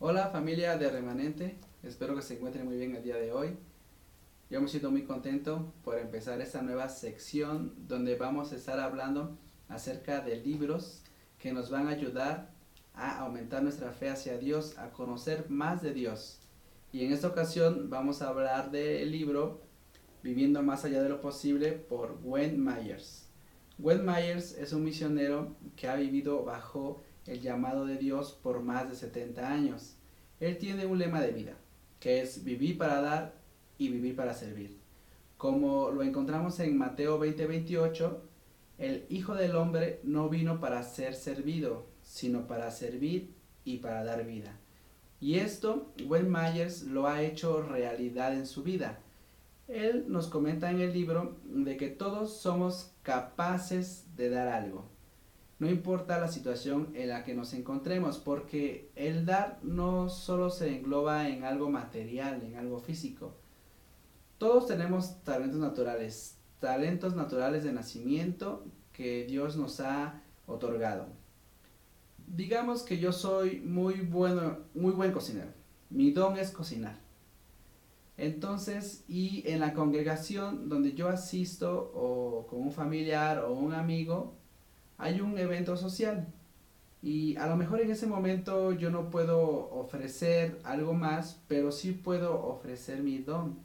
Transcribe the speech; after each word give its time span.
Hola 0.00 0.28
familia 0.30 0.76
de 0.76 0.90
Remanente, 0.90 1.56
espero 1.84 2.16
que 2.16 2.22
se 2.22 2.34
encuentren 2.34 2.66
muy 2.66 2.76
bien 2.76 2.96
el 2.96 3.04
día 3.04 3.16
de 3.16 3.30
hoy. 3.30 3.56
Yo 4.50 4.60
me 4.60 4.66
siento 4.66 4.90
muy 4.90 5.04
contento 5.04 5.72
por 5.84 5.98
empezar 5.98 6.40
esta 6.40 6.62
nueva 6.62 6.88
sección 6.88 7.72
donde 7.86 8.16
vamos 8.16 8.52
a 8.52 8.56
estar 8.56 8.80
hablando 8.80 9.38
acerca 9.68 10.20
de 10.20 10.36
libros 10.36 11.04
que 11.38 11.52
nos 11.52 11.70
van 11.70 11.86
a 11.86 11.92
ayudar 11.92 12.50
a 12.92 13.20
aumentar 13.20 13.62
nuestra 13.62 13.92
fe 13.92 14.10
hacia 14.10 14.36
Dios, 14.36 14.76
a 14.78 14.90
conocer 14.90 15.48
más 15.48 15.80
de 15.80 15.94
Dios. 15.94 16.40
Y 16.92 17.04
en 17.04 17.12
esta 17.12 17.28
ocasión 17.28 17.88
vamos 17.88 18.20
a 18.20 18.28
hablar 18.28 18.72
del 18.72 19.12
libro 19.12 19.62
Viviendo 20.24 20.60
más 20.62 20.84
allá 20.84 21.02
de 21.02 21.08
lo 21.08 21.20
posible 21.20 21.70
por 21.70 22.20
Gwen 22.20 22.62
Myers. 22.62 23.28
Gwen 23.78 24.04
Myers 24.04 24.58
es 24.58 24.72
un 24.72 24.82
misionero 24.82 25.54
que 25.76 25.86
ha 25.86 25.94
vivido 25.94 26.44
bajo 26.44 27.02
el 27.26 27.40
llamado 27.40 27.86
de 27.86 27.96
Dios 27.96 28.38
por 28.42 28.62
más 28.62 28.88
de 28.88 28.96
70 28.96 29.50
años. 29.50 29.96
Él 30.40 30.58
tiene 30.58 30.86
un 30.86 30.98
lema 30.98 31.20
de 31.20 31.32
vida, 31.32 31.56
que 32.00 32.20
es 32.20 32.44
vivir 32.44 32.76
para 32.76 33.00
dar 33.00 33.34
y 33.78 33.88
vivir 33.88 34.14
para 34.16 34.34
servir. 34.34 34.78
Como 35.36 35.90
lo 35.90 36.02
encontramos 36.02 36.60
en 36.60 36.76
Mateo 36.76 37.18
20:28, 37.18 38.20
el 38.78 39.06
Hijo 39.08 39.34
del 39.34 39.56
Hombre 39.56 40.00
no 40.02 40.28
vino 40.28 40.60
para 40.60 40.82
ser 40.82 41.14
servido, 41.14 41.86
sino 42.02 42.46
para 42.46 42.70
servir 42.70 43.34
y 43.64 43.78
para 43.78 44.04
dar 44.04 44.24
vida. 44.26 44.58
Y 45.20 45.38
esto, 45.38 45.92
Gwen 46.04 46.30
Myers 46.30 46.82
lo 46.82 47.06
ha 47.06 47.22
hecho 47.22 47.62
realidad 47.62 48.34
en 48.34 48.46
su 48.46 48.62
vida. 48.62 48.98
Él 49.68 50.04
nos 50.08 50.26
comenta 50.26 50.70
en 50.70 50.80
el 50.80 50.92
libro 50.92 51.38
de 51.44 51.76
que 51.76 51.88
todos 51.88 52.36
somos 52.36 52.92
capaces 53.02 54.14
de 54.16 54.28
dar 54.28 54.48
algo. 54.48 54.93
No 55.64 55.70
importa 55.70 56.20
la 56.20 56.28
situación 56.28 56.90
en 56.92 57.08
la 57.08 57.24
que 57.24 57.32
nos 57.32 57.54
encontremos, 57.54 58.18
porque 58.18 58.90
el 58.96 59.24
dar 59.24 59.60
no 59.62 60.10
solo 60.10 60.50
se 60.50 60.76
engloba 60.76 61.30
en 61.30 61.42
algo 61.44 61.70
material, 61.70 62.42
en 62.42 62.56
algo 62.56 62.80
físico. 62.80 63.32
Todos 64.36 64.66
tenemos 64.66 65.24
talentos 65.24 65.58
naturales, 65.58 66.36
talentos 66.60 67.16
naturales 67.16 67.64
de 67.64 67.72
nacimiento 67.72 68.66
que 68.92 69.24
Dios 69.24 69.56
nos 69.56 69.80
ha 69.80 70.20
otorgado. 70.46 71.06
Digamos 72.26 72.82
que 72.82 72.98
yo 72.98 73.10
soy 73.10 73.60
muy 73.60 74.02
bueno, 74.02 74.58
muy 74.74 74.92
buen 74.92 75.12
cocinero. 75.12 75.52
Mi 75.88 76.10
don 76.10 76.36
es 76.36 76.50
cocinar. 76.50 76.98
Entonces, 78.18 79.02
y 79.08 79.42
en 79.48 79.60
la 79.60 79.72
congregación 79.72 80.68
donde 80.68 80.92
yo 80.92 81.08
asisto 81.08 81.90
o 81.94 82.46
con 82.48 82.60
un 82.60 82.70
familiar 82.70 83.38
o 83.38 83.54
un 83.54 83.72
amigo, 83.72 84.43
hay 84.98 85.20
un 85.20 85.38
evento 85.38 85.76
social 85.76 86.26
y 87.04 87.36
a 87.36 87.46
lo 87.46 87.56
mejor 87.56 87.82
en 87.82 87.90
ese 87.90 88.06
momento 88.06 88.72
yo 88.72 88.88
no 88.88 89.10
puedo 89.10 89.70
ofrecer 89.72 90.58
algo 90.64 90.94
más, 90.94 91.38
pero 91.48 91.70
sí 91.70 91.92
puedo 91.92 92.42
ofrecer 92.46 93.02
mi 93.02 93.18
don, 93.18 93.58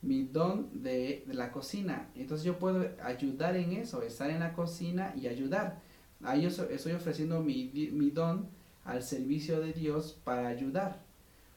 mi 0.00 0.24
don 0.24 0.82
de, 0.82 1.22
la 1.26 1.52
cocina. 1.52 2.08
Entonces 2.14 2.46
yo 2.46 2.58
puedo 2.58 2.88
ayudar 3.02 3.56
en 3.56 3.72
eso, 3.72 4.00
estar 4.00 4.30
en 4.30 4.40
la 4.40 4.54
cocina 4.54 5.12
y 5.14 5.26
ayudar. 5.26 5.82
Ahí 6.24 6.40
yo 6.40 6.48
estoy 6.48 6.92
ofreciendo 6.92 7.42
mi, 7.42 7.70
mi 7.92 8.10
don 8.10 8.48
al 8.86 9.02
servicio 9.02 9.60
de 9.60 9.74
Dios 9.74 10.18
para 10.24 10.48
ayudar. 10.48 11.02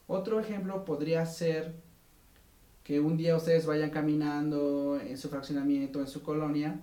Otro 0.07 0.37
ejemplo 0.37 0.83
podría 0.83 1.25
ser 1.25 1.75
que 2.83 2.99
un 2.99 3.15
día 3.15 3.37
ustedes 3.37 3.65
vayan 3.65 3.89
caminando 3.89 4.99
en 4.99 5.17
su 5.17 5.29
fraccionamiento, 5.29 6.01
en 6.01 6.07
su 6.07 6.21
colonia, 6.23 6.81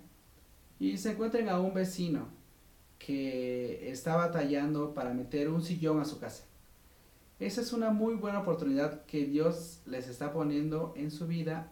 y 0.79 0.97
se 0.99 1.13
encuentren 1.13 1.49
a 1.49 1.61
un 1.61 1.75
vecino 1.75 2.29
que 2.99 3.91
está 3.91 4.17
batallando 4.17 4.95
para 4.95 5.15
meter 5.15 5.49
un 5.49 5.63
sillón 5.63 6.01
a 6.01 6.05
su 6.05 6.19
casa. 6.19 6.45
Esa 7.39 7.61
es 7.61 7.73
una 7.73 7.91
muy 7.91 8.15
buena 8.15 8.41
oportunidad 8.41 9.05
que 9.07 9.25
Dios 9.25 9.81
les 9.87 10.09
está 10.09 10.33
poniendo 10.33 10.93
en 10.97 11.11
su 11.11 11.27
vida 11.27 11.71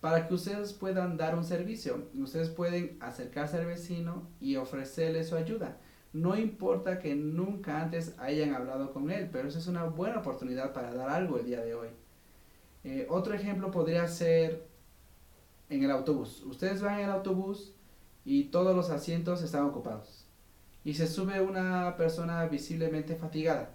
para 0.00 0.26
que 0.26 0.34
ustedes 0.34 0.72
puedan 0.72 1.16
dar 1.16 1.36
un 1.36 1.44
servicio. 1.44 2.08
Ustedes 2.14 2.48
pueden 2.48 2.96
acercarse 3.00 3.58
al 3.58 3.66
vecino 3.66 4.26
y 4.40 4.56
ofrecerle 4.56 5.22
su 5.24 5.36
ayuda. 5.36 5.76
No 6.12 6.36
importa 6.36 6.98
que 6.98 7.14
nunca 7.14 7.80
antes 7.80 8.14
hayan 8.18 8.54
hablado 8.54 8.92
con 8.92 9.10
él, 9.10 9.28
pero 9.30 9.48
esa 9.48 9.58
es 9.58 9.66
una 9.66 9.84
buena 9.84 10.18
oportunidad 10.18 10.72
para 10.72 10.94
dar 10.94 11.10
algo 11.10 11.38
el 11.38 11.46
día 11.46 11.60
de 11.60 11.74
hoy. 11.74 11.88
Eh, 12.84 13.06
otro 13.08 13.34
ejemplo 13.34 13.70
podría 13.70 14.08
ser 14.08 14.66
en 15.68 15.84
el 15.84 15.90
autobús. 15.90 16.42
Ustedes 16.42 16.82
van 16.82 16.98
en 16.98 17.04
el 17.04 17.10
autobús 17.10 17.74
y 18.24 18.44
todos 18.44 18.74
los 18.74 18.90
asientos 18.90 19.42
están 19.42 19.64
ocupados. 19.64 20.26
Y 20.84 20.94
se 20.94 21.06
sube 21.06 21.40
una 21.40 21.96
persona 21.96 22.44
visiblemente 22.46 23.16
fatigada. 23.16 23.70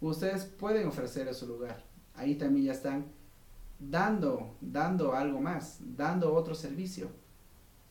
Ustedes 0.00 0.44
pueden 0.44 0.88
ofrecerle 0.88 1.34
su 1.34 1.46
lugar. 1.46 1.84
Ahí 2.14 2.34
también 2.34 2.66
ya 2.66 2.72
están 2.72 3.06
dando, 3.78 4.56
dando 4.60 5.14
algo 5.14 5.40
más, 5.40 5.78
dando 5.96 6.34
otro 6.34 6.54
servicio. 6.54 7.08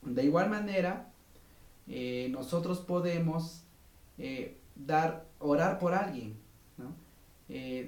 De 0.01 0.23
igual 0.23 0.49
manera, 0.49 1.11
eh, 1.87 2.27
nosotros 2.31 2.79
podemos 2.79 3.63
eh, 4.17 4.57
dar, 4.75 5.25
orar 5.39 5.79
por 5.79 5.93
alguien. 5.93 6.39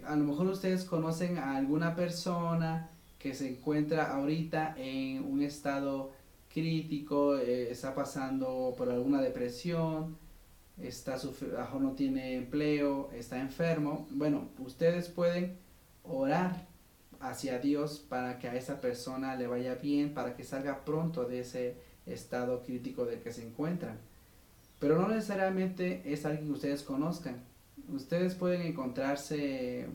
a 0.06 0.16
lo 0.16 0.24
mejor 0.26 0.48
ustedes 0.48 0.84
conocen 0.84 1.38
a 1.38 1.56
alguna 1.56 1.96
persona 1.96 2.90
que 3.18 3.34
se 3.34 3.50
encuentra 3.50 4.14
ahorita 4.14 4.76
en 4.78 5.24
un 5.24 5.42
estado 5.42 6.12
crítico, 6.54 7.38
eh, 7.38 7.72
está 7.72 7.96
pasando 7.96 8.74
por 8.78 8.90
alguna 8.90 9.22
depresión, 9.22 10.18
está 10.78 11.18
sufriendo, 11.18 11.80
no 11.80 11.94
tiene 11.94 12.36
empleo, 12.36 13.10
está 13.14 13.42
enfermo. 13.42 14.08
Bueno, 14.12 14.50
ustedes 14.60 15.10
pueden 15.10 15.58
orar 16.04 16.68
hacia 17.20 17.60
Dios 17.60 18.00
para 18.00 18.38
que 18.38 18.48
a 18.48 18.56
esa 18.56 18.80
persona 18.82 19.36
le 19.36 19.48
vaya 19.48 19.76
bien, 19.76 20.14
para 20.14 20.36
que 20.36 20.44
salga 20.44 20.86
pronto 20.86 21.26
de 21.26 21.40
ese 21.40 21.76
estado 22.06 22.64
crítico 22.64 23.06
del 23.06 23.20
que 23.20 23.32
se 23.32 23.46
encuentran. 23.48 23.98
Pero 24.80 25.00
no 25.00 25.08
necesariamente 25.08 26.02
es 26.06 26.26
alguien 26.26 26.48
que 26.48 26.54
ustedes 26.54 26.84
conozcan. 26.84 27.42
Ustedes 27.90 28.36
pueden 28.36 28.62
encontrarse 28.62 29.88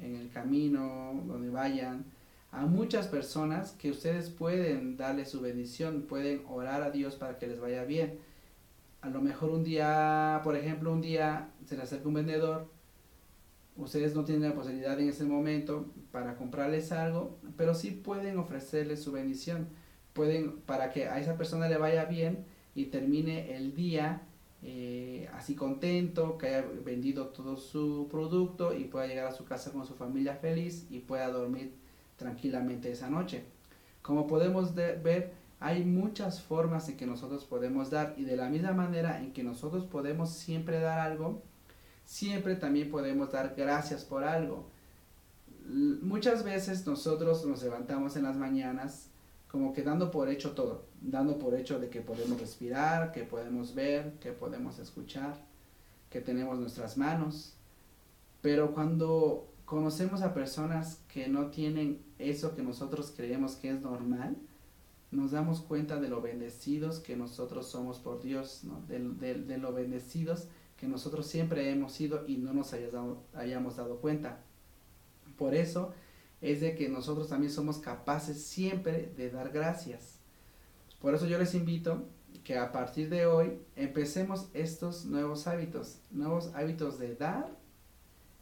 en 0.00 0.16
el 0.16 0.30
camino, 0.30 1.22
donde 1.26 1.50
vayan, 1.50 2.04
a 2.52 2.66
muchas 2.66 3.06
personas 3.06 3.72
que 3.72 3.90
ustedes 3.90 4.28
pueden 4.30 4.96
darle 4.96 5.24
su 5.24 5.40
bendición, 5.40 6.02
pueden 6.02 6.42
orar 6.48 6.82
a 6.82 6.90
Dios 6.90 7.14
para 7.16 7.38
que 7.38 7.46
les 7.46 7.60
vaya 7.60 7.84
bien. 7.84 8.18
A 9.02 9.08
lo 9.08 9.20
mejor 9.20 9.50
un 9.50 9.64
día, 9.64 10.40
por 10.44 10.56
ejemplo, 10.56 10.92
un 10.92 11.00
día 11.00 11.50
se 11.64 11.76
les 11.76 11.84
acerca 11.84 12.08
un 12.08 12.14
vendedor, 12.14 12.68
ustedes 13.76 14.14
no 14.14 14.24
tienen 14.24 14.48
la 14.48 14.54
posibilidad 14.54 14.98
en 14.98 15.08
ese 15.08 15.24
momento 15.24 15.86
para 16.10 16.36
comprarles 16.36 16.92
algo, 16.92 17.38
pero 17.56 17.74
sí 17.74 17.92
pueden 17.92 18.38
ofrecerles 18.38 19.02
su 19.02 19.12
bendición, 19.12 19.68
pueden 20.12 20.60
para 20.62 20.90
que 20.90 21.06
a 21.06 21.20
esa 21.20 21.36
persona 21.36 21.68
le 21.68 21.78
vaya 21.78 22.04
bien 22.04 22.44
y 22.74 22.86
termine 22.86 23.56
el 23.56 23.74
día 23.74 24.22
eh, 24.62 25.28
así 25.32 25.54
contento, 25.54 26.36
que 26.36 26.48
haya 26.48 26.66
vendido 26.84 27.28
todo 27.28 27.56
su 27.56 28.08
producto 28.10 28.74
y 28.74 28.84
pueda 28.84 29.06
llegar 29.06 29.26
a 29.26 29.32
su 29.32 29.44
casa 29.44 29.72
con 29.72 29.86
su 29.86 29.94
familia 29.94 30.34
feliz 30.34 30.86
y 30.90 30.98
pueda 30.98 31.30
dormir 31.30 31.72
tranquilamente 32.20 32.92
esa 32.92 33.08
noche. 33.10 33.44
Como 34.02 34.26
podemos 34.26 34.74
ver, 34.74 35.32
hay 35.58 35.84
muchas 35.84 36.40
formas 36.40 36.88
en 36.88 36.96
que 36.96 37.06
nosotros 37.06 37.44
podemos 37.44 37.90
dar 37.90 38.14
y 38.16 38.24
de 38.24 38.36
la 38.36 38.48
misma 38.48 38.72
manera 38.72 39.18
en 39.18 39.32
que 39.32 39.42
nosotros 39.42 39.84
podemos 39.84 40.30
siempre 40.30 40.80
dar 40.80 41.00
algo, 41.00 41.42
siempre 42.04 42.56
también 42.56 42.90
podemos 42.90 43.32
dar 43.32 43.54
gracias 43.56 44.04
por 44.04 44.22
algo. 44.24 44.68
Muchas 45.66 46.44
veces 46.44 46.86
nosotros 46.86 47.44
nos 47.46 47.62
levantamos 47.62 48.16
en 48.16 48.24
las 48.24 48.36
mañanas 48.36 49.08
como 49.50 49.72
que 49.72 49.82
dando 49.82 50.10
por 50.10 50.28
hecho 50.28 50.52
todo, 50.52 50.84
dando 51.00 51.38
por 51.38 51.54
hecho 51.54 51.78
de 51.80 51.88
que 51.88 52.02
podemos 52.02 52.38
respirar, 52.38 53.12
que 53.12 53.24
podemos 53.24 53.74
ver, 53.74 54.12
que 54.20 54.32
podemos 54.32 54.78
escuchar, 54.78 55.34
que 56.10 56.20
tenemos 56.20 56.58
nuestras 56.58 56.96
manos. 56.96 57.54
Pero 58.42 58.72
cuando 58.72 59.49
conocemos 59.70 60.22
a 60.22 60.34
personas 60.34 61.00
que 61.06 61.28
no 61.28 61.46
tienen 61.50 62.02
eso 62.18 62.56
que 62.56 62.62
nosotros 62.62 63.12
creemos 63.16 63.54
que 63.54 63.70
es 63.70 63.80
normal, 63.80 64.36
nos 65.12 65.30
damos 65.30 65.60
cuenta 65.60 66.00
de 66.00 66.08
lo 66.08 66.20
bendecidos 66.20 66.98
que 66.98 67.14
nosotros 67.14 67.68
somos 67.68 68.00
por 68.00 68.20
Dios, 68.20 68.62
de, 68.88 69.58
lo 69.58 69.72
bendecidos 69.72 70.48
que 70.76 70.88
nosotros 70.88 71.28
siempre 71.28 71.70
hemos 71.70 71.92
sido 71.92 72.26
y 72.26 72.38
no 72.38 72.52
nos 72.52 72.72
hayamos 72.72 73.76
dado 73.76 74.00
cuenta. 74.00 74.40
Por 75.38 75.54
eso 75.54 75.92
es 76.40 76.60
de 76.60 76.74
que 76.74 76.88
nosotros 76.88 77.28
también 77.28 77.52
somos 77.52 77.78
capaces 77.78 78.42
siempre 78.42 79.12
de 79.16 79.30
dar 79.30 79.52
gracias. 79.52 80.18
Por 81.00 81.14
eso 81.14 81.28
yo 81.28 81.38
les 81.38 81.54
invito 81.54 82.08
que 82.42 82.58
a 82.58 82.72
partir 82.72 83.08
de 83.08 83.26
hoy 83.26 83.60
empecemos 83.76 84.48
estos 84.52 85.04
nuevos 85.04 85.46
hábitos, 85.46 86.00
nuevos 86.10 86.50
hábitos 86.56 86.98
de 86.98 87.14
dar 87.14 87.59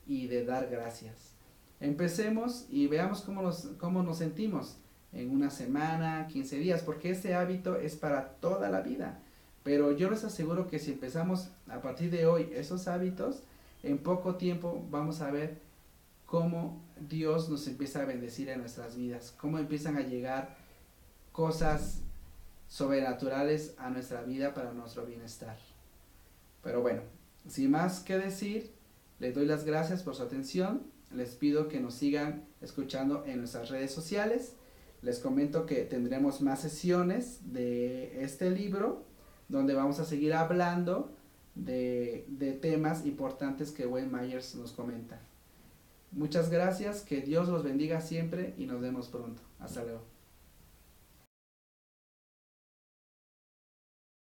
y 0.09 0.27
de 0.27 0.45
dar 0.45 0.69
gracias. 0.69 1.35
Empecemos 1.79 2.67
y 2.71 2.89
veamos 2.89 3.21
cómo 3.21 3.43
nos, 3.43 3.69
cómo 3.79 4.03
nos 4.03 4.19
sentimos 4.19 4.79
en 5.13 5.31
una 5.31 5.51
semana, 5.51 6.27
15 6.27 6.59
días, 6.59 6.83
porque 6.83 7.11
este 7.11 7.35
hábito 7.35 7.77
es 7.77 7.95
para 7.95 8.31
toda 8.41 8.69
la 8.71 8.81
vida. 8.81 9.21
Pero 9.63 9.93
yo 9.93 10.11
les 10.11 10.25
aseguro 10.25 10.67
que 10.67 10.79
si 10.79 10.93
empezamos 10.93 11.51
a 11.69 11.81
partir 11.81 12.11
de 12.11 12.27
hoy 12.27 12.51
esos 12.55 12.89
hábitos, 12.89 13.43
en 13.83 13.99
poco 13.99 14.37
tiempo 14.37 14.85
vamos 14.91 15.21
a 15.21 15.31
ver 15.31 15.61
cómo 16.27 16.83
Dios 17.09 17.49
nos 17.49 17.67
empieza 17.69 18.03
a 18.03 18.07
bendecir 18.07 18.49
en 18.49 18.61
nuestras 18.61 18.97
vidas, 18.97 19.35
cómo 19.39 19.59
empiezan 19.59 19.97
a 19.97 20.01
llegar 20.01 20.57
cosas 21.33 22.01
sobrenaturales 22.67 23.75
a 23.79 23.89
nuestra 23.91 24.23
vida 24.23 24.53
para 24.53 24.73
nuestro 24.73 25.07
bienestar. 25.07 25.57
Pero 26.63 26.83
bueno, 26.83 27.03
sin 27.47 27.71
más 27.71 28.01
que 28.01 28.19
decir, 28.19 28.78
les 29.19 29.35
doy 29.35 29.47
las 29.47 29.65
gracias 29.65 30.03
por 30.03 30.15
su 30.15 30.23
atención, 30.23 30.83
les 31.13 31.35
pido 31.35 31.69
que 31.69 31.81
nos 31.81 31.95
sigan 31.95 32.45
escuchando 32.61 33.25
en 33.27 33.39
nuestras 33.39 33.71
redes 33.71 33.93
sociales, 33.93 34.55
les 35.03 35.19
comento 35.19 35.67
que 35.67 35.85
tendremos 35.85 36.41
más 36.41 36.61
sesiones 36.61 37.41
de 37.53 38.23
este 38.23 38.51
libro 38.51 39.05
donde 39.49 39.75
vamos 39.75 39.99
a 40.01 40.05
seguir 40.05 40.35
hablando 40.35 41.11
de, 41.55 42.59
temas 42.61 43.07
importantes 43.07 43.73
que 43.73 43.87
Wayne 43.87 44.11
Myers 44.11 44.55
nos 44.55 44.73
comenta. 44.73 45.21
Muchas 46.13 46.51
gracias, 46.51 47.03
que 47.03 47.21
Dios 47.21 47.49
los 47.49 47.63
bendiga 47.63 48.01
siempre 48.01 48.55
y 48.57 48.67
nos 48.67 48.81
vemos 48.81 49.09
pronto. 49.09 49.43
Hasta 49.59 49.85
luego. 49.85 50.18